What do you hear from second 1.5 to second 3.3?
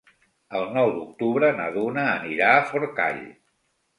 na Duna anirà a Forcall.